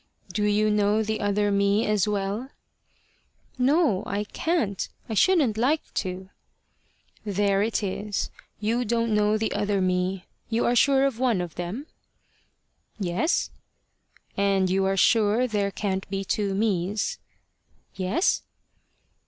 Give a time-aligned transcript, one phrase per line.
[0.33, 2.49] "Do you know the other me as well?"
[3.59, 4.01] "No.
[4.07, 4.89] I can't.
[5.07, 6.31] I shouldn't like to."
[7.23, 8.31] "There it is.
[8.59, 10.25] You don't know the other me.
[10.49, 11.85] You are sure of one of them?"
[12.99, 13.51] "Yes."
[14.35, 17.19] "And you are sure there can't be two mes?"
[17.93, 18.41] "Yes."